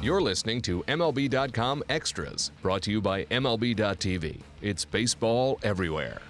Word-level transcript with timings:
You're 0.00 0.22
listening 0.22 0.62
to 0.62 0.84
MLB.com 0.84 1.82
Extras, 1.88 2.52
brought 2.62 2.82
to 2.82 2.92
you 2.92 3.00
by 3.00 3.24
MLB.tv. 3.24 4.38
It's 4.62 4.84
baseball 4.84 5.58
everywhere. 5.64 6.22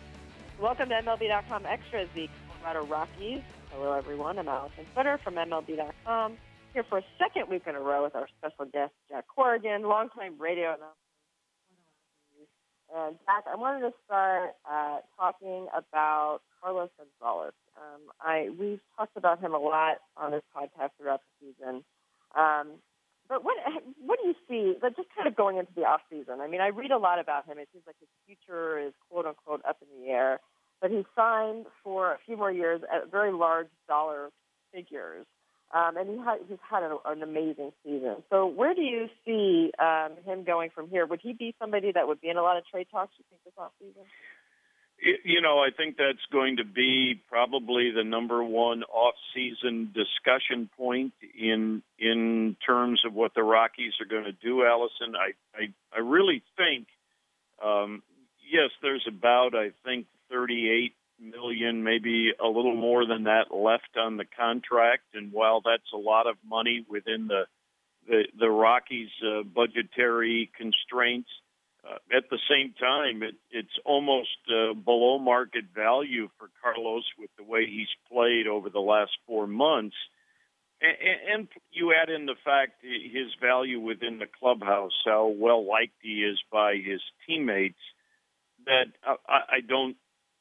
Welcome 0.59 0.89
to 0.89 0.95
MLB.com 0.95 1.67
Extras, 1.67 2.09
the 2.15 2.31
Colorado 2.63 2.87
Rockies. 2.87 3.43
Hello, 3.71 3.93
everyone. 3.93 4.39
I'm 4.39 4.47
Alyson 4.49 4.87
Footer 4.95 5.21
from 5.23 5.35
MLB.com. 5.35 6.39
Here 6.73 6.83
for 6.89 6.97
a 6.97 7.05
second 7.19 7.51
week 7.51 7.65
in 7.67 7.75
a 7.75 7.81
row 7.81 8.05
with 8.05 8.15
our 8.15 8.27
special 8.39 8.65
guest, 8.73 8.95
Jack 9.11 9.27
Corrigan, 9.29 9.83
longtime 9.83 10.37
radio 10.39 10.69
announcer. 10.69 10.87
And 12.97 13.17
Jack, 13.27 13.45
I 13.53 13.55
wanted 13.55 13.81
to 13.81 13.93
start 14.07 14.53
uh, 14.65 15.01
talking 15.19 15.67
about 15.77 16.41
Carlos 16.63 16.89
Gonzalez. 16.97 17.53
Um, 17.77 18.01
I 18.23 18.49
we've 18.59 18.81
talked 18.97 19.19
about 19.19 19.41
him 19.41 19.53
a 19.53 19.59
lot 19.59 19.99
on 20.17 20.31
this 20.31 20.43
podcast 20.57 20.93
throughout 20.99 21.21
the 21.41 21.53
season. 21.53 21.85
Um, 22.35 22.69
but 23.29 23.45
what 23.45 23.57
what 24.05 24.19
do 24.23 24.29
you 24.29 24.35
see? 24.49 24.77
But 24.81 24.97
just 24.97 25.09
kind 25.15 25.29
of 25.29 25.37
going 25.37 25.59
into 25.59 25.73
the 25.75 25.83
off 25.83 26.01
season. 26.11 26.41
I 26.41 26.49
mean, 26.49 26.61
I 26.61 26.69
read 26.69 26.91
a 26.91 26.99
lot 26.99 27.19
about 27.19 27.47
him. 27.47 27.59
It 27.59 27.69
seems 27.73 27.85
like 27.87 27.97
his 28.01 28.09
future 28.27 28.79
is 28.79 28.93
quote 29.11 29.27
unquote 29.27 29.63
up 29.69 29.79
in 29.83 30.03
the 30.03 30.11
air. 30.11 30.41
But 30.81 30.91
he 30.91 31.05
signed 31.17 31.67
for 31.83 32.13
a 32.13 32.19
few 32.25 32.37
more 32.37 32.53
years 32.53 32.83
at 32.93 33.11
very 33.11 33.33
large 33.33 33.67
dollar 33.89 34.31
figures, 34.73 35.27
um, 35.75 35.97
and 35.97 36.09
he 36.09 36.17
had, 36.17 36.39
he's 36.49 36.59
had 36.71 36.85
an, 36.85 36.97
an 37.05 37.23
amazing 37.23 37.73
season. 37.85 38.23
So 38.31 38.47
where 38.47 38.75
do 38.75 38.83
you 38.83 39.09
see 39.25 39.73
um, 39.79 40.13
him 40.25 40.45
going 40.45 40.71
from 40.71 40.89
here? 40.89 41.05
Would 41.05 41.21
he 41.21 41.33
be 41.33 41.55
somebody 41.61 41.91
that 41.93 42.07
would 42.07 42.21
be 42.21 42.29
in 42.29 42.37
a 42.37 42.43
lot 42.43 42.57
of 42.57 42.67
trade 42.67 42.87
talks? 42.93 43.13
You 43.19 43.25
think 43.29 43.43
this 43.45 43.55
off 43.59 43.73
season? 43.81 44.03
You 45.01 45.41
know, 45.41 45.61
I 45.61 45.71
think 45.71 45.97
that's 45.97 46.25
going 46.33 46.57
to 46.57 46.65
be 46.65 47.21
probably 47.29 47.93
the 47.93 48.03
number 48.03 48.43
one 48.43 48.83
off-season 48.83 49.95
discussion 49.95 50.69
point 50.77 51.13
in 51.39 51.83
in 51.99 52.57
terms 52.67 53.05
of 53.05 53.15
what 53.15 53.33
the 53.35 53.45
Rockies 53.45 53.93
are 54.01 54.07
going 54.07 54.25
to 54.25 54.33
do. 54.33 54.65
Alyson, 54.65 55.15
I 55.15 55.35
I, 55.57 55.69
I 55.95 56.01
really 56.01 56.43
think, 56.57 56.89
um, 57.65 58.03
yes, 58.51 58.71
there's 58.83 59.07
about 59.07 59.55
I 59.55 59.71
think 59.85 60.07
38 60.33 60.95
million, 61.21 61.85
maybe 61.85 62.33
a 62.39 62.47
little 62.49 62.75
more 62.75 63.07
than 63.07 63.25
that 63.25 63.55
left 63.55 63.97
on 63.97 64.17
the 64.17 64.25
contract, 64.25 65.05
and 65.15 65.33
while 65.33 65.61
that's 65.61 65.93
a 65.95 65.97
lot 65.97 66.27
of 66.27 66.37
money 66.45 66.85
within 66.89 67.29
the 67.29 67.45
the, 68.09 68.25
the 68.37 68.51
Rockies' 68.51 69.11
uh, 69.25 69.43
budgetary 69.43 70.51
constraints 70.57 71.29
uh, 71.89 72.17
at 72.17 72.25
the 72.31 72.39
same 72.51 72.75
time, 72.79 73.23
it, 73.23 73.35
it's 73.51 73.79
almost 73.85 74.37
uh, 74.49 74.75
below 74.75 75.19
market 75.19 75.65
value 75.75 76.29
for 76.39 76.51
Carlos 76.63 77.05
with 77.19 77.31
the 77.37 77.45
way 77.45 77.67
he's 77.67 77.89
played 78.11 78.47
over 78.47 78.71
the 78.71 78.81
last 78.81 79.13
four 79.27 79.47
months. 79.47 79.97
And, 80.81 80.97
and 81.33 81.49
you 81.71 81.95
add 81.95 82.11
in 82.11 82.27
the 82.27 82.37
fact 82.45 82.83
his 82.83 83.29
value 83.41 83.81
within 83.81 84.19
the 84.19 84.27
clubhouse, 84.39 84.93
how 85.05 85.29
well 85.29 85.67
liked 85.67 85.97
he 86.03 86.23
is 86.23 86.39
by 86.53 86.75
his 86.77 87.01
teammates, 87.27 87.81
that 88.67 88.87
I, 89.05 89.57
I 89.57 89.61
don't, 89.67 89.97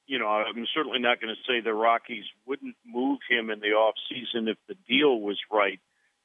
you 0.06 0.20
know, 0.20 0.28
I'm 0.28 0.68
certainly 0.74 1.00
not 1.00 1.22
going 1.22 1.34
to 1.34 1.52
say 1.52 1.62
the 1.62 1.74
Rockies 1.74 2.26
wouldn't 2.46 2.76
move 2.86 3.20
him 3.30 3.50
in 3.50 3.60
the 3.60 3.74
off 3.74 3.96
season 4.10 4.48
if 4.48 4.58
the 4.68 4.76
deal 4.88 5.20
was 5.20 5.40
right 5.52 5.80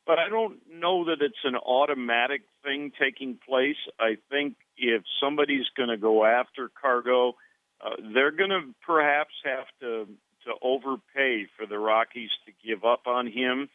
but 0.06 0.18
I 0.18 0.28
don't 0.28 0.58
know 0.72 1.04
that 1.06 1.18
it's 1.20 1.44
an 1.44 1.56
automatic 1.56 2.42
thing 2.64 2.92
taking 3.00 3.38
place. 3.48 3.76
I 4.00 4.16
think 4.30 4.56
if 4.76 5.02
somebody's 5.20 5.66
going 5.76 5.88
to 5.88 5.96
go 5.96 6.24
after 6.24 6.70
CarGo, 6.84 7.34
uh, 7.80 7.90
they're 8.14 8.30
going 8.30 8.50
to 8.50 8.74
perhaps 8.84 9.34
have 9.44 9.66
to 9.80 10.06
to 10.44 10.52
overpay 10.60 11.46
for 11.56 11.66
the 11.66 11.78
Rockies 11.78 12.30
to 12.46 12.52
give 12.66 12.84
up 12.84 13.06
on 13.06 13.28
him 13.28 13.68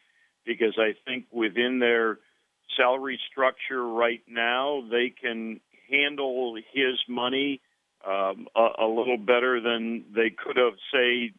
because 0.44 0.78
I 0.78 0.94
think 1.06 1.24
within 1.32 1.78
their 1.78 2.18
salary 2.76 3.18
structure 3.30 3.82
right 3.86 4.20
now 4.28 4.82
they 4.90 5.10
can 5.10 5.60
handle 5.90 6.56
his 6.72 6.96
money 7.08 7.62
um, 8.06 8.48
a, 8.54 8.84
a 8.84 8.86
little 8.86 9.16
better 9.16 9.60
than 9.60 10.04
they 10.14 10.30
could 10.30 10.56
have, 10.56 10.74
say, 10.92 11.32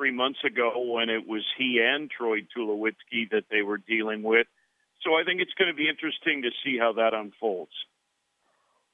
three 0.00 0.10
months 0.12 0.38
ago 0.46 0.72
when 0.82 1.10
it 1.10 1.28
was 1.28 1.44
he 1.58 1.78
and 1.84 2.10
Troy 2.10 2.38
Tulowitzki 2.56 3.28
that 3.32 3.44
they 3.50 3.60
were 3.60 3.76
dealing 3.76 4.22
with. 4.22 4.46
So 5.04 5.10
I 5.12 5.24
think 5.24 5.42
it's 5.42 5.52
going 5.58 5.70
to 5.70 5.76
be 5.76 5.90
interesting 5.90 6.40
to 6.42 6.50
see 6.64 6.78
how 6.78 6.94
that 6.94 7.12
unfolds. 7.12 7.72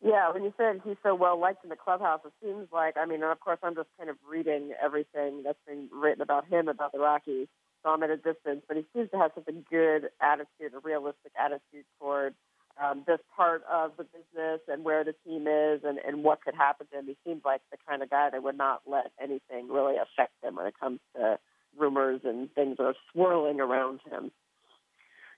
Yeah, 0.05 0.33
when 0.33 0.43
you 0.43 0.53
said 0.57 0.81
he's 0.85 0.97
so 1.05 1.15
well 1.15 1.39
liked 1.39 1.63
in 1.63 1.71
the 1.71 1.77
clubhouse, 1.77 2.21
it 2.27 2.33
seems 2.43 2.67
like 2.73 2.97
I 2.97 3.07
mean, 3.07 3.23
of 3.23 3.39
course, 3.39 3.59
I'm 3.63 3.77
just 3.77 3.89
kind 3.97 4.11
of 4.11 4.17
reading 4.29 4.73
everything 4.83 5.43
that's 5.45 5.59
been 5.67 5.89
written 5.93 6.23
about 6.23 6.47
him 6.49 6.67
about 6.67 6.91
the 6.93 6.99
Rockies, 6.99 7.47
so 7.83 7.91
I'm 7.91 8.03
at 8.03 8.11
a 8.11 8.17
distance. 8.17 8.63
But 8.67 8.77
he 8.77 8.85
seems 8.93 9.11
to 9.13 9.17
have 9.17 9.31
such 9.35 9.47
a 9.49 9.53
good 9.53 10.11
attitude, 10.21 10.75
a 10.75 10.81
realistic 10.83 11.33
attitude 11.39 11.87
toward 12.01 12.35
um, 12.83 13.05
this 13.07 13.21
part 13.35 13.63
of 13.71 13.93
the 13.97 14.05
business 14.05 14.61
and 14.69 14.85
where 14.85 15.05
the 15.05 15.15
team 15.25 15.47
is 15.47 15.81
and, 15.85 15.99
and 15.99 16.23
what 16.23 16.43
could 16.43 16.55
happen 16.55 16.87
to 16.93 16.99
him. 16.99 17.07
He 17.07 17.17
seems 17.25 17.43
like 17.45 17.63
the 17.71 17.79
kind 17.89 18.03
of 18.03 18.11
guy 18.11 18.31
that 18.31 18.43
would 18.43 18.59
not 18.59 18.83
let 18.87 19.13
anything 19.21 19.69
really 19.69 19.97
affect 19.97 20.33
him 20.43 20.57
when 20.57 20.67
it 20.67 20.75
comes 20.79 21.01
to 21.15 21.39
rumors 21.79 22.21
and 22.25 22.53
things 22.55 22.77
that 22.79 22.85
are 22.85 22.95
swirling 23.13 23.61
around 23.61 24.01
him. 24.11 24.31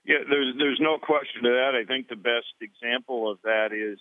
Yeah, 0.05 0.19
there's 0.29 0.55
there's 0.57 0.79
no 0.81 0.97
question 0.97 1.43
to 1.43 1.49
that. 1.49 1.71
I 1.75 1.85
think 1.85 2.07
the 2.07 2.15
best 2.15 2.55
example 2.61 3.29
of 3.29 3.39
that 3.43 3.73
is 3.73 3.99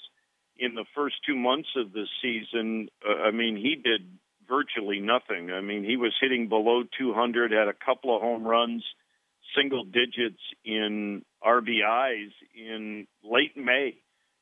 in 0.57 0.75
the 0.75 0.85
first 0.95 1.17
two 1.27 1.37
months 1.37 1.69
of 1.77 1.93
the 1.93 2.07
season. 2.23 2.89
Uh, 3.07 3.23
I 3.23 3.31
mean, 3.31 3.57
he 3.57 3.75
did 3.75 4.07
virtually 4.49 5.01
nothing. 5.01 5.51
I 5.51 5.61
mean, 5.61 5.85
he 5.85 5.97
was 5.97 6.15
hitting 6.21 6.49
below 6.49 6.83
200, 6.99 7.53
had 7.53 7.69
a 7.69 7.75
couple 7.75 8.15
of 8.15 8.23
home 8.23 8.45
runs, 8.45 8.85
single 9.57 9.85
digits 9.85 10.41
in 10.65 11.25
RBIs 11.45 12.33
in 12.55 13.07
late 13.25 13.57
May. 13.57 13.97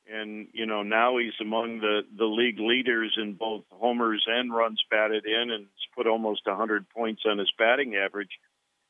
And, 0.09 0.49
you 0.53 0.67
know, 0.67 0.83
now 0.83 1.19
he's 1.19 1.35
among 1.41 1.81
the, 1.81 2.03
the 2.17 2.27
league 2.27 2.61
leaders 2.61 3.17
in 3.21 3.35
both 3.35 3.65
homers 3.71 4.25
and 4.29 4.55
runs 4.55 4.81
batted 4.89 5.25
in 5.27 5.51
and 5.51 5.67
put 5.97 6.07
almost 6.07 6.43
100 6.47 6.89
points 6.91 7.23
on 7.29 7.39
his 7.39 7.51
batting 7.59 7.97
average. 7.97 8.31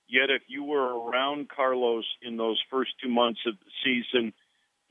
Yet, 0.09 0.31
if 0.31 0.43
you 0.47 0.65
were 0.65 1.09
around 1.09 1.49
Carlos 1.49 2.05
in 2.22 2.37
those 2.37 2.60
first 2.71 2.91
two 3.03 3.09
months 3.09 3.41
of 3.47 3.55
the 3.55 3.71
season, 3.82 4.32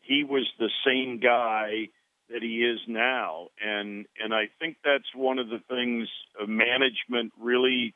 he 0.01 0.23
was 0.23 0.47
the 0.59 0.69
same 0.85 1.19
guy 1.19 1.89
that 2.29 2.41
he 2.41 2.63
is 2.63 2.79
now, 2.87 3.49
and 3.63 4.05
and 4.19 4.33
I 4.33 4.49
think 4.59 4.77
that's 4.83 5.13
one 5.13 5.37
of 5.37 5.49
the 5.49 5.61
things 5.69 6.07
uh, 6.41 6.47
management 6.47 7.33
really 7.39 7.93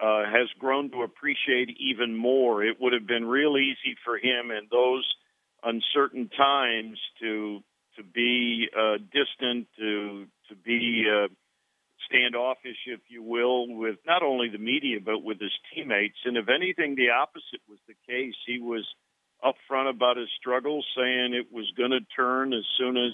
uh, 0.00 0.24
has 0.24 0.48
grown 0.58 0.90
to 0.90 1.02
appreciate 1.02 1.76
even 1.78 2.16
more. 2.16 2.64
It 2.64 2.76
would 2.80 2.92
have 2.92 3.06
been 3.06 3.26
real 3.26 3.56
easy 3.58 3.96
for 4.04 4.16
him 4.16 4.50
in 4.50 4.68
those 4.70 5.06
uncertain 5.62 6.30
times 6.36 6.98
to 7.20 7.60
to 7.96 8.04
be 8.04 8.68
uh, 8.76 8.98
distant, 9.12 9.68
to 9.78 10.26
to 10.48 10.54
be 10.64 11.04
uh, 11.06 11.28
standoffish, 12.06 12.78
if 12.86 13.00
you 13.08 13.22
will, 13.22 13.68
with 13.68 13.96
not 14.06 14.22
only 14.22 14.48
the 14.48 14.58
media 14.58 14.98
but 15.04 15.22
with 15.22 15.40
his 15.40 15.52
teammates. 15.74 16.18
And 16.24 16.36
if 16.36 16.48
anything, 16.48 16.94
the 16.94 17.10
opposite 17.10 17.60
was 17.68 17.78
the 17.86 17.94
case. 18.08 18.34
He 18.46 18.58
was 18.58 18.86
upfront 19.44 19.90
about 19.90 20.16
his 20.16 20.28
struggles, 20.38 20.86
saying 20.96 21.34
it 21.34 21.52
was 21.52 21.70
going 21.76 21.90
to 21.92 22.00
turn 22.16 22.52
as 22.52 22.64
soon 22.78 22.96
as 22.96 23.12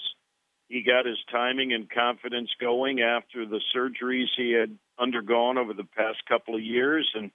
he 0.69 0.83
got 0.83 1.07
his 1.07 1.19
timing 1.31 1.73
and 1.73 1.89
confidence 1.89 2.51
going 2.61 3.01
after 3.01 3.47
the 3.47 3.61
surgeries 3.75 4.27
he 4.37 4.53
had 4.53 4.77
undergone 4.99 5.59
over 5.59 5.73
the 5.73 5.85
past 5.97 6.19
couple 6.29 6.55
of 6.55 6.63
years. 6.63 7.09
And 7.15 7.31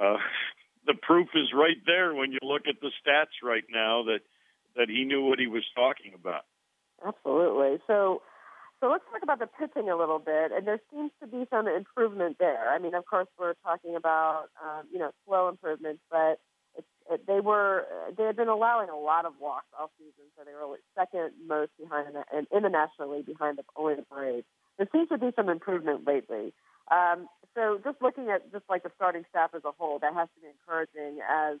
uh, 0.00 0.16
the 0.86 0.94
proof 1.00 1.28
is 1.34 1.52
right 1.54 1.76
there 1.86 2.14
when 2.14 2.32
you 2.32 2.38
look 2.42 2.62
at 2.68 2.80
the 2.80 2.90
stats 3.04 3.42
right 3.42 3.64
now 3.70 4.04
that 4.04 4.20
that 4.74 4.88
he 4.88 5.04
knew 5.04 5.22
what 5.22 5.38
he 5.38 5.46
was 5.46 5.64
talking 5.74 6.14
about. 6.14 6.44
Absolutely. 7.06 7.78
So 7.86 8.22
so 8.80 8.88
let's 8.88 9.04
talk 9.12 9.22
about 9.22 9.38
the 9.38 9.46
pitching 9.46 9.90
a 9.90 9.96
little 9.96 10.18
bit, 10.18 10.50
and 10.50 10.66
there 10.66 10.80
seems 10.90 11.12
to 11.20 11.26
be 11.28 11.46
some 11.50 11.68
improvement 11.68 12.38
there. 12.40 12.68
I 12.68 12.80
mean, 12.80 12.94
of 12.94 13.06
course, 13.06 13.28
we're 13.38 13.54
talking 13.62 13.94
about 13.96 14.46
um, 14.60 14.86
you 14.90 14.98
know 14.98 15.10
slow 15.26 15.48
improvements, 15.48 16.00
but 16.10 16.40
it, 17.12 17.26
they 17.26 17.40
were 17.40 17.86
they 18.16 18.24
had 18.24 18.36
been 18.36 18.48
allowing 18.48 18.88
a 18.88 18.96
lot 18.96 19.24
of 19.24 19.34
walks 19.40 19.66
all 19.78 19.90
season, 19.98 20.26
so 20.36 20.44
they 20.44 20.52
were 20.52 20.78
second 20.96 21.32
most 21.46 21.70
behind 21.78 22.08
in 22.08 22.14
the, 22.14 22.56
in 22.56 22.62
the 22.62 22.68
National 22.68 23.14
League 23.16 23.26
behind 23.26 23.58
the, 23.58 23.64
only 23.76 23.94
the 23.94 24.02
Braves. 24.02 24.46
There 24.78 24.88
seems 24.92 25.08
to 25.10 25.18
be 25.18 25.30
some 25.36 25.48
improvement 25.48 26.06
lately. 26.06 26.52
Um, 26.90 27.28
so 27.54 27.78
just 27.84 28.00
looking 28.00 28.30
at 28.30 28.50
just 28.50 28.64
like 28.68 28.82
the 28.82 28.90
starting 28.96 29.24
staff 29.28 29.50
as 29.54 29.62
a 29.64 29.72
whole, 29.78 29.98
that 30.00 30.14
has 30.14 30.28
to 30.34 30.40
be 30.40 30.48
encouraging. 30.48 31.20
As 31.20 31.58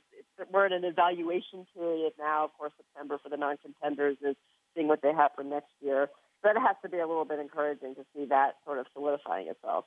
we're 0.50 0.66
in 0.66 0.72
an 0.72 0.84
evaluation 0.84 1.66
period 1.76 2.12
now, 2.18 2.44
of 2.44 2.50
course, 2.56 2.72
September 2.76 3.18
for 3.22 3.28
the 3.28 3.36
non-contenders 3.36 4.16
is 4.24 4.36
seeing 4.74 4.88
what 4.88 5.02
they 5.02 5.12
have 5.12 5.32
for 5.36 5.44
next 5.44 5.70
year 5.80 6.08
but 6.42 6.56
it 6.56 6.60
has 6.60 6.76
to 6.82 6.88
be 6.88 6.98
a 6.98 7.06
little 7.06 7.24
bit 7.24 7.38
encouraging 7.38 7.94
to 7.94 8.04
see 8.14 8.26
that 8.26 8.56
sort 8.64 8.78
of 8.78 8.86
solidifying 8.92 9.48
itself. 9.48 9.84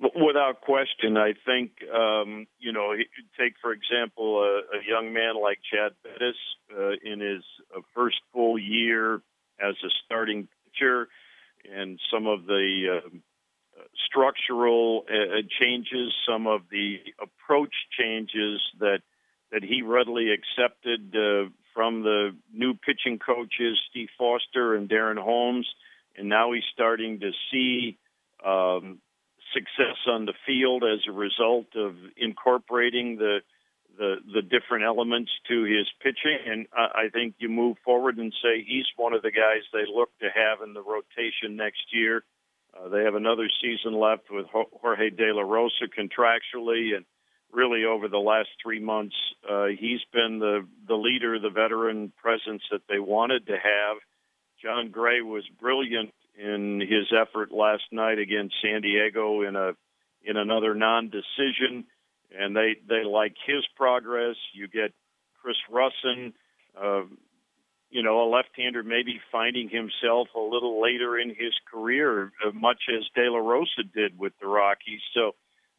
Without 0.00 0.62
question, 0.62 1.18
I 1.18 1.34
think 1.44 1.72
um, 1.94 2.46
you 2.58 2.72
know. 2.72 2.94
Take 3.38 3.54
for 3.60 3.72
example 3.72 4.40
a, 4.42 4.78
a 4.78 4.80
young 4.88 5.12
man 5.12 5.34
like 5.40 5.58
Chad 5.70 5.92
Bettis 6.02 6.36
uh, 6.74 6.92
in 7.04 7.20
his 7.20 7.44
uh, 7.76 7.80
first 7.94 8.16
full 8.32 8.58
year 8.58 9.16
as 9.60 9.74
a 9.84 9.90
starting 10.06 10.48
pitcher, 10.64 11.08
and 11.70 12.00
some 12.10 12.26
of 12.26 12.46
the 12.46 13.02
uh, 13.04 13.08
structural 14.06 15.04
uh, 15.06 15.42
changes, 15.60 16.14
some 16.26 16.46
of 16.46 16.62
the 16.70 16.96
approach 17.20 17.74
changes 17.98 18.60
that 18.78 19.00
that 19.52 19.62
he 19.62 19.82
readily 19.82 20.28
accepted 20.32 21.14
uh, 21.14 21.50
from 21.74 22.02
the 22.02 22.30
new 22.54 22.72
pitching 22.72 23.18
coaches, 23.18 23.78
Steve 23.90 24.08
Foster 24.16 24.74
and 24.74 24.88
Darren 24.88 25.18
Holmes, 25.18 25.68
and 26.16 26.28
now 26.28 26.52
he's 26.52 26.64
starting 26.72 27.20
to 27.20 27.32
see 27.50 27.98
um, 28.44 28.98
success 29.52 29.96
on 30.06 30.26
the 30.26 30.34
field 30.60 30.84
as 30.84 31.00
a 31.08 31.12
result 31.12 31.66
of 31.76 31.94
incorporating 32.16 33.16
the 33.16 33.38
the 33.98 34.16
the 34.34 34.42
different 34.42 34.84
elements 34.84 35.30
to 35.48 35.64
his 35.64 35.86
pitching, 36.00 36.38
and 36.46 36.66
I, 36.72 37.06
I 37.06 37.08
think 37.12 37.34
you 37.38 37.48
move 37.48 37.76
forward 37.84 38.18
and 38.18 38.32
say 38.42 38.64
he's 38.66 38.86
one 38.96 39.12
of 39.12 39.22
the 39.22 39.30
guys 39.30 39.62
they 39.72 39.84
look 39.92 40.10
to 40.20 40.28
have 40.34 40.66
in 40.66 40.74
the 40.74 40.82
rotation 40.82 41.56
next 41.56 41.82
year. 41.92 42.24
Uh, 42.72 42.88
they 42.88 43.02
have 43.02 43.14
another 43.14 43.48
season 43.60 43.98
left 43.98 44.30
with 44.30 44.46
Jorge 44.52 45.10
De 45.10 45.34
La 45.34 45.42
Rosa 45.42 45.86
contractually, 45.86 46.96
and 46.96 47.04
really 47.52 47.84
over 47.84 48.08
the 48.08 48.18
last 48.18 48.48
three 48.62 48.80
months, 48.80 49.16
uh, 49.48 49.66
he's 49.66 50.00
been 50.12 50.38
the 50.38 50.66
the 50.86 50.94
leader, 50.94 51.38
the 51.38 51.50
veteran 51.50 52.12
presence 52.22 52.62
that 52.70 52.82
they 52.88 52.98
wanted 52.98 53.46
to 53.46 53.54
have. 53.54 53.96
Jon 54.62 54.90
Gray 54.90 55.20
was 55.20 55.44
brilliant 55.60 56.12
in 56.38 56.80
his 56.80 57.12
effort 57.12 57.50
last 57.50 57.84
night 57.92 58.18
against 58.18 58.54
San 58.62 58.82
Diego 58.82 59.42
in 59.42 59.56
a 59.56 59.72
in 60.24 60.36
another 60.36 60.74
non-decision, 60.74 61.84
and 62.38 62.54
they 62.54 62.76
they 62.88 63.04
like 63.04 63.34
his 63.46 63.64
progress. 63.76 64.36
You 64.52 64.68
get 64.68 64.92
Chris 65.42 65.56
Rusin. 65.70 66.32
Uh, 66.80 67.04
you 67.90 68.04
know, 68.04 68.22
a 68.22 68.30
left-hander 68.30 68.84
maybe 68.84 69.20
finding 69.32 69.68
himself 69.68 70.28
a 70.36 70.40
little 70.40 70.80
later 70.80 71.18
in 71.18 71.30
his 71.30 71.52
career, 71.72 72.30
uh, 72.46 72.52
much 72.52 72.82
as 72.88 73.04
De 73.16 73.28
La 73.28 73.38
Rosa 73.38 73.82
did 73.92 74.16
with 74.16 74.32
the 74.40 74.46
Rockies. 74.46 75.00
So 75.12 75.34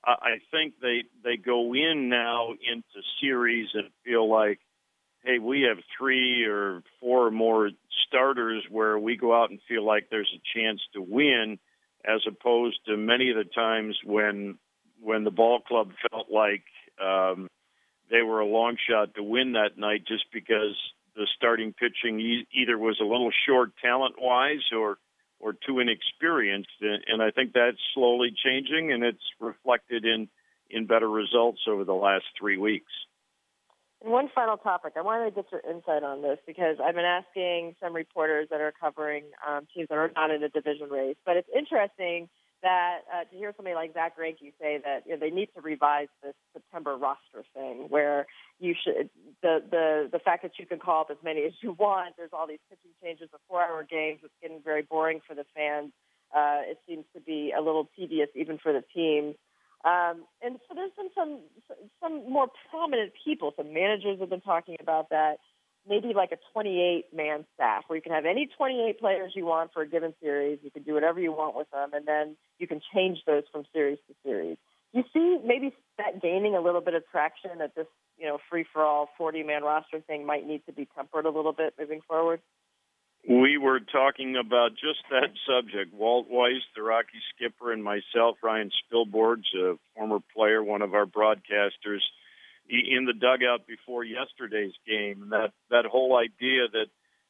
uh, 0.05 0.15
I 0.21 0.41
think 0.51 0.73
they 0.81 1.03
they 1.23 1.37
go 1.37 1.73
in 1.73 2.09
now 2.09 2.51
into 2.51 3.07
series 3.21 3.69
and 3.73 3.89
feel 4.03 4.29
like, 4.29 4.59
hey, 5.23 5.39
we 5.39 5.61
have 5.61 5.77
three 5.97 6.43
or 6.45 6.83
four 6.99 7.31
more 7.31 7.69
starters 8.07 8.63
where 8.69 8.99
we 8.99 9.15
go 9.15 9.33
out 9.33 9.49
and 9.49 9.59
feel 9.69 9.85
like 9.85 10.09
there's 10.09 10.35
a 10.35 10.59
chance 10.59 10.81
to 10.93 11.01
win, 11.01 11.59
as 12.05 12.21
opposed 12.27 12.79
to 12.87 12.97
many 12.97 13.29
of 13.29 13.37
the 13.37 13.43
times 13.43 13.97
when 14.05 14.57
when 15.01 15.23
the 15.23 15.31
ball 15.31 15.59
club 15.59 15.91
felt 16.09 16.27
like 16.31 16.63
um, 17.03 17.47
they 18.11 18.21
were 18.21 18.39
a 18.39 18.45
long 18.45 18.77
shot 18.89 19.15
to 19.15 19.23
win 19.23 19.53
that 19.53 19.77
night 19.77 20.05
just 20.07 20.25
because 20.31 20.75
the 21.15 21.27
starting 21.35 21.73
pitching 21.73 22.45
either 22.53 22.77
was 22.77 22.99
a 23.01 23.05
little 23.05 23.31
short 23.47 23.71
talent 23.81 24.15
wise 24.19 24.63
or 24.75 24.97
or 25.39 25.53
too 25.53 25.79
inexperienced 25.79 26.69
and 26.81 27.21
I 27.21 27.31
think 27.31 27.53
that's 27.53 27.77
slowly 27.93 28.31
changing 28.43 28.91
and 28.91 29.03
it's 29.03 29.23
reflected 29.39 30.05
in 30.05 30.27
in 30.69 30.85
better 30.85 31.09
results 31.09 31.61
over 31.67 31.83
the 31.83 31.93
last 31.93 32.25
3 32.39 32.57
weeks. 32.57 32.91
And 34.01 34.11
one 34.11 34.29
final 34.33 34.57
topic, 34.57 34.93
I 34.97 35.01
wanted 35.01 35.25
to 35.25 35.31
get 35.31 35.51
your 35.51 35.61
insight 35.61 36.03
on 36.03 36.21
this 36.21 36.39
because 36.47 36.77
I've 36.83 36.95
been 36.95 37.05
asking 37.05 37.75
some 37.79 37.93
reporters 37.93 38.47
that 38.49 38.59
are 38.59 38.73
covering 38.79 39.25
um, 39.47 39.67
teams 39.73 39.89
that 39.89 39.97
are 39.97 40.11
not 40.15 40.31
in 40.31 40.43
a 40.43 40.49
division 40.49 40.89
race, 40.89 41.17
but 41.25 41.37
it's 41.37 41.49
interesting 41.55 42.27
that 42.63 42.99
uh, 43.13 43.23
to 43.25 43.35
hear 43.35 43.53
somebody 43.55 43.75
like 43.75 43.93
Zack 43.93 44.17
Greinke 44.17 44.53
say 44.59 44.79
that 44.83 45.03
you 45.05 45.13
know, 45.13 45.19
they 45.19 45.29
need 45.29 45.49
to 45.55 45.61
revise 45.61 46.07
this 46.23 46.33
September 46.53 46.95
roster 46.95 47.43
thing, 47.53 47.87
where 47.89 48.27
you 48.59 48.75
should 48.83 49.09
the 49.41 49.63
the 49.69 50.09
the 50.11 50.19
fact 50.19 50.43
that 50.43 50.53
you 50.59 50.65
can 50.65 50.79
call 50.79 51.01
up 51.01 51.07
as 51.11 51.17
many 51.23 51.41
as 51.43 51.53
you 51.61 51.75
want. 51.77 52.15
There's 52.17 52.29
all 52.33 52.47
these 52.47 52.59
pitching 52.69 52.91
changes, 53.03 53.29
the 53.31 53.39
four-hour 53.49 53.87
games. 53.89 54.19
It's 54.23 54.33
getting 54.41 54.61
very 54.63 54.83
boring 54.83 55.21
for 55.27 55.33
the 55.35 55.45
fans. 55.55 55.91
Uh, 56.35 56.61
it 56.63 56.77
seems 56.87 57.05
to 57.15 57.21
be 57.21 57.51
a 57.57 57.61
little 57.61 57.89
tedious 57.97 58.29
even 58.35 58.57
for 58.57 58.71
the 58.71 58.83
teams. 58.93 59.35
Um, 59.83 60.25
and 60.41 60.59
so 60.67 60.75
there's 60.75 60.91
been 60.95 61.09
some 61.15 61.39
some 62.01 62.29
more 62.29 62.47
prominent 62.69 63.13
people, 63.25 63.53
some 63.57 63.73
managers 63.73 64.19
have 64.19 64.29
been 64.29 64.41
talking 64.41 64.77
about 64.79 65.09
that 65.09 65.37
maybe 65.87 66.13
like 66.15 66.31
a 66.31 66.37
28 66.53 67.05
man 67.13 67.45
staff 67.55 67.83
where 67.87 67.97
you 67.97 68.01
can 68.01 68.11
have 68.11 68.25
any 68.25 68.47
28 68.57 68.99
players 68.99 69.33
you 69.35 69.45
want 69.45 69.73
for 69.73 69.81
a 69.81 69.87
given 69.87 70.13
series. 70.21 70.59
You 70.61 70.71
can 70.71 70.83
do 70.83 70.93
whatever 70.93 71.19
you 71.19 71.31
want 71.31 71.55
with 71.55 71.69
them, 71.71 71.93
and 71.93 72.05
then 72.05 72.35
you 72.59 72.67
can 72.67 72.81
change 72.93 73.19
those 73.25 73.43
from 73.51 73.63
series 73.73 73.97
to 74.07 74.15
series. 74.23 74.57
You 74.93 75.03
see 75.13 75.37
maybe 75.43 75.73
that 75.97 76.21
gaining 76.21 76.55
a 76.55 76.61
little 76.61 76.81
bit 76.81 76.93
of 76.93 77.03
traction 77.11 77.59
that 77.59 77.75
this, 77.75 77.87
you 78.17 78.27
know, 78.27 78.37
free 78.49 78.65
for 78.71 78.83
all 78.83 79.09
40 79.17 79.43
man 79.43 79.63
roster 79.63 80.01
thing 80.01 80.25
might 80.25 80.45
need 80.45 80.65
to 80.65 80.73
be 80.73 80.87
tempered 80.95 81.25
a 81.25 81.29
little 81.29 81.53
bit 81.53 81.73
moving 81.79 82.01
forward? 82.07 82.41
We 83.27 83.57
were 83.57 83.79
talking 83.79 84.35
about 84.35 84.71
just 84.71 85.03
that 85.11 85.29
subject. 85.47 85.93
Walt 85.93 86.27
Weiss, 86.29 86.63
the 86.75 86.81
Rocky 86.81 87.21
skipper, 87.35 87.71
and 87.71 87.83
myself, 87.83 88.37
Ryan 88.41 88.71
Spilborghs, 88.91 89.45
a 89.55 89.77
former 89.95 90.19
player, 90.35 90.63
one 90.63 90.81
of 90.81 90.95
our 90.95 91.05
broadcasters, 91.05 92.01
in 92.67 93.05
the 93.05 93.13
dugout 93.13 93.67
before 93.67 94.03
yesterday's 94.03 94.73
game. 94.87 95.27
That 95.29 95.51
that 95.69 95.85
whole 95.85 96.17
idea 96.17 96.67
that 96.71 96.87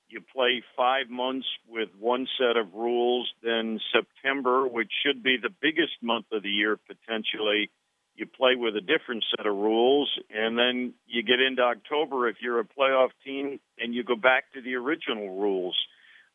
you 0.08 0.22
play 0.34 0.64
five 0.78 1.10
months 1.10 1.48
with 1.68 1.90
one 2.00 2.28
set 2.38 2.58
of 2.58 2.74
rules, 2.74 3.30
then 3.44 3.80
September, 3.94 4.68
which 4.68 4.92
should 5.06 5.24
be 5.24 5.38
the 5.42 5.54
biggest 5.62 5.94
month 6.02 6.26
of 6.32 6.44
the 6.44 6.50
year 6.50 6.78
potentially, 6.78 7.70
you 8.16 8.26
play 8.26 8.56
with 8.56 8.76
a 8.76 8.82
different 8.82 9.24
set 9.36 9.46
of 9.46 9.56
rules, 9.56 10.12
and 10.30 10.58
then 10.58 10.94
you 11.08 11.24
get 11.24 11.40
into 11.40 11.62
October 11.62 12.28
if 12.28 12.38
you're 12.42 12.60
a 12.60 12.66
playoff 12.66 13.10
team, 13.26 13.60
and 13.80 13.94
you 13.94 14.04
go 14.04 14.16
back 14.16 14.46
to 14.54 14.62
the 14.62 14.76
original 14.76 15.40
rules. 15.40 15.78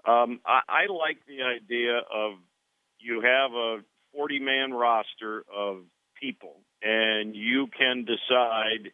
Um, 0.06 0.40
I, 0.46 0.60
I 0.68 0.92
like 0.92 1.18
the 1.26 1.42
idea 1.42 1.98
of 1.98 2.34
you 2.98 3.20
have 3.22 3.52
a 3.52 3.78
40 4.14 4.38
man 4.38 4.72
roster 4.72 5.44
of 5.54 5.78
people 6.20 6.56
and 6.82 7.34
you 7.34 7.66
can 7.66 8.04
decide 8.04 8.92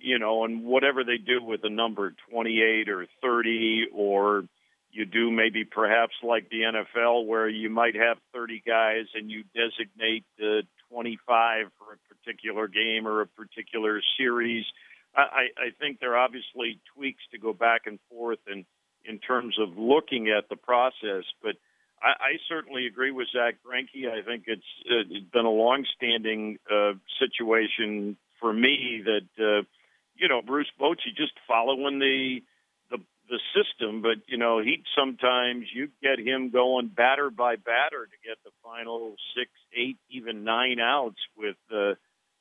you 0.00 0.18
know 0.18 0.44
and 0.44 0.64
whatever 0.64 1.04
they 1.04 1.16
do 1.16 1.42
with 1.42 1.62
the 1.62 1.70
number 1.70 2.14
28 2.30 2.88
or 2.88 3.06
30 3.22 3.86
or 3.94 4.44
you 4.90 5.06
do 5.06 5.30
maybe 5.30 5.64
perhaps 5.64 6.14
like 6.22 6.48
the 6.50 6.62
NFL 6.62 7.26
where 7.26 7.48
you 7.48 7.70
might 7.70 7.94
have 7.94 8.18
30 8.34 8.62
guys 8.66 9.04
and 9.14 9.30
you 9.30 9.44
designate 9.54 10.24
uh, 10.42 10.62
25 10.90 11.66
for 11.78 11.94
a 11.94 12.14
particular 12.14 12.68
game 12.68 13.06
or 13.06 13.22
a 13.22 13.26
particular 13.26 14.00
series. 14.18 14.64
I, 15.14 15.48
I 15.58 15.70
think 15.80 15.98
there 15.98 16.14
are 16.14 16.18
obviously 16.18 16.78
tweaks 16.94 17.22
to 17.32 17.38
go 17.38 17.52
back 17.52 17.82
and 17.86 17.98
forth 18.08 18.38
in 18.50 18.64
in 19.04 19.18
terms 19.18 19.56
of 19.58 19.78
looking 19.78 20.28
at 20.28 20.48
the 20.50 20.56
process, 20.56 21.24
but 21.42 21.56
I, 22.02 22.08
I 22.08 22.32
certainly 22.48 22.86
agree 22.86 23.10
with 23.10 23.28
Zack 23.32 23.56
Greinke. 23.64 24.10
I 24.10 24.22
think 24.22 24.44
it's, 24.46 24.62
uh, 24.90 25.08
it's 25.08 25.30
been 25.30 25.46
a 25.46 25.50
long-standing 25.50 26.58
uh, 26.70 26.92
situation 27.18 28.16
for 28.40 28.52
me 28.52 29.02
that 29.04 29.28
uh, 29.38 29.62
you 30.16 30.28
know 30.28 30.40
Bruce 30.42 30.70
Bochy 30.80 31.14
just 31.16 31.32
following 31.46 31.98
the 31.98 32.40
the 32.90 32.98
the 33.28 33.38
system, 33.54 34.00
but 34.02 34.16
you 34.26 34.38
know 34.38 34.60
he 34.60 34.82
sometimes 34.96 35.66
you 35.74 35.88
get 36.02 36.18
him 36.18 36.50
going 36.50 36.88
batter 36.88 37.30
by 37.30 37.56
batter 37.56 38.06
to 38.06 38.28
get 38.28 38.38
the 38.44 38.50
final 38.62 39.16
six, 39.36 39.50
even 40.20 40.44
nine 40.44 40.78
outs 40.80 41.18
with 41.36 41.56
uh, 41.74 41.94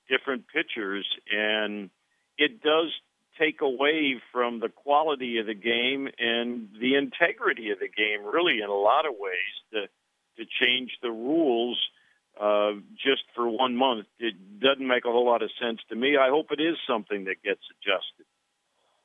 different 0.10 0.46
pitchers, 0.48 1.06
and 1.32 1.90
it 2.38 2.62
does 2.62 2.92
take 3.40 3.62
away 3.62 4.22
from 4.32 4.60
the 4.60 4.70
quality 4.70 5.38
of 5.38 5.46
the 5.46 5.54
game 5.54 6.10
and 6.20 6.70
the 6.80 6.96
integrity 6.96 7.72
of 7.72 7.80
the 7.80 7.88
game, 7.88 8.26
really, 8.26 8.60
in 8.62 8.70
a 8.70 8.74
lot 8.74 9.06
of 9.06 9.14
ways, 9.18 9.56
to 9.74 9.88
to 10.38 10.46
change 10.62 10.92
the 11.02 11.12
rules 11.12 11.78
uh, 12.40 12.72
just 12.96 13.24
for 13.36 13.50
one 13.50 13.76
month. 13.76 14.06
It 14.20 14.36
doesn't 14.62 14.88
make 14.88 15.04
a 15.06 15.12
whole 15.12 15.26
lot 15.26 15.42
of 15.42 15.50
sense 15.62 15.80
to 15.90 15.96
me. 15.96 16.16
I 16.16 16.30
hope 16.30 16.48
it 16.52 16.62
is 16.62 16.78
something 16.88 17.26
that 17.26 17.44
gets 17.44 17.62
adjusted. 17.76 18.26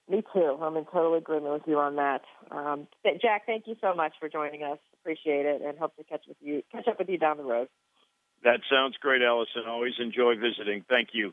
Me 0.08 0.22
too. 0.32 0.58
I'm 0.60 0.76
in 0.76 0.84
total 0.84 1.14
agreement 1.14 1.54
with 1.54 1.62
you 1.66 1.78
on 1.78 1.96
that. 1.96 2.22
Um, 2.50 2.86
Jack, 3.20 3.46
thank 3.46 3.66
you 3.66 3.74
so 3.80 3.94
much 3.94 4.12
for 4.20 4.28
joining 4.28 4.62
us. 4.62 4.78
Appreciate 5.00 5.46
it, 5.46 5.62
and 5.62 5.78
hope 5.78 5.96
to 5.96 6.04
catch 6.04 6.22
with 6.28 6.36
you 6.40 6.62
catch 6.70 6.86
up 6.88 6.98
with 6.98 7.08
you 7.08 7.18
down 7.18 7.38
the 7.38 7.42
road. 7.42 7.68
That 8.44 8.60
sounds 8.70 8.96
great, 9.00 9.22
Alyson. 9.22 9.66
Always 9.66 9.94
enjoy 9.98 10.34
visiting. 10.36 10.84
Thank 10.88 11.10
you. 11.12 11.32